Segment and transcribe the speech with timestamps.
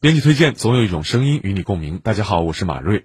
[0.00, 1.98] 编辑推荐，总有一种声音与你共鸣。
[1.98, 3.04] 大家好，我是马瑞。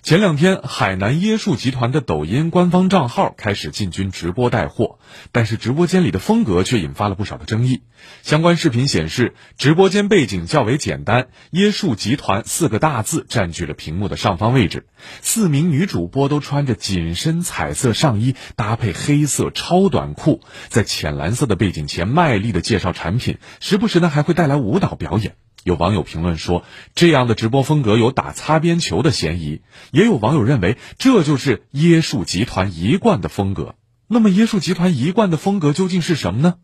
[0.00, 4.98] 前两天，海南椰树集团的抖音官方账号开始进军直播带货，
[5.32, 7.82] 但是直播间里的风格却引发了不少的争议。
[8.22, 14.86] 相关视频显示，直播间背景较为简单，椰树集团四个大字占据了屏幕的上方位置。
[15.20, 25.36] 四名女主播都穿着紧身彩色上衣，搭配黑色超短裤，在浅蓝色的背景前卖力的介绍产品，时不时呢还会带来舞蹈表演。
[25.64, 26.64] 有网友评论说，
[26.94, 29.60] 这样的直播风格有打擦边球的嫌疑；
[29.92, 33.74] 也有网友认为，这就是椰树集团一贯的风格。
[34.06, 36.54] 那么，椰树集团一贯的风格究竟是什么呢？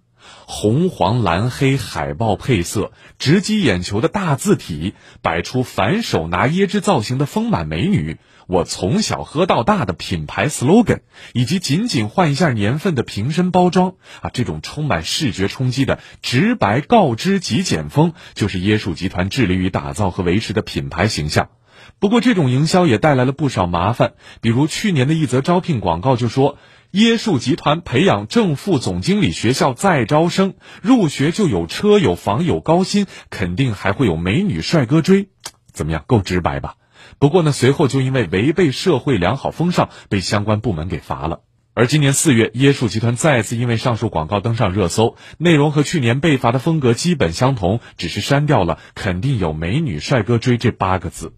[0.47, 11.01] 红黄蓝黑海报配色，直击眼球的大字体，摆出反手拿椰汁造型的丰满美女，我从小喝到大的品牌 slogan，
[11.33, 21.49] 以及仅仅换一下年份的瓶身包装啊，这种充满视觉冲击的直白告知极简风，就是椰树集团致力于打造和维持的品牌形象。
[21.99, 26.59] 不过，这种营销也带来了不少麻烦，比如去年的一则招聘广告就说。
[26.93, 35.29] 椰树集团培养正副总经理学校再招生，入学就有车有房有高薪，肯定还会有美女帅哥追，
[35.71, 36.05] 怎么样？
[36.07, 36.77] 够直白吧？
[37.19, 41.41] 不过呢，随后就因为违背社会良好风尚，被相关部门给罚了。
[41.75, 51.35] 而今年四月，椰树集团再次因为上述广告登上热搜，内容和去年被罚的风格基本相同，只是删掉了“肯定有美女帅哥追”这八个字。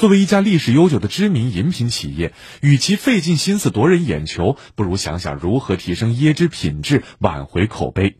[0.00, 8.16] 作为一家历史悠久的知名饮品企业，与其费尽心思夺人眼球，不如想想如何提升椰汁品质，挽回口碑。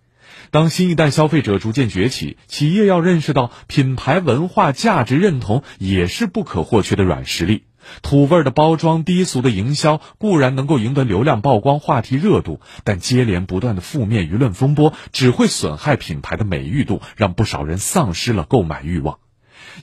[0.51, 7.65] 当新一代消费者逐渐崛起，企业要认识到品牌文化价值认同也是不可或缺的软实力。
[8.03, 19.19] 土味的包装、低俗的营销固然能够赢得流量曝光、话题热度，但接连不断的负面舆论风波只会损害品牌的美誉度，让不少人丧失了购买欲望。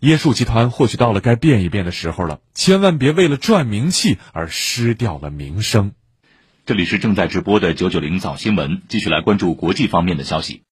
[0.01, 5.93] 椰树集团或许到了该变一变的时候了，千万别为了赚名气而失掉了名声。
[6.65, 10.63] 这里是正在直播的九九零早新闻，继续来关注国际方面的消息。